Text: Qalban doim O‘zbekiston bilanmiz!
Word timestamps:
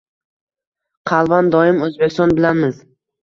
Qalban 1.11 1.51
doim 1.57 1.83
O‘zbekiston 1.89 2.35
bilanmiz! 2.41 2.81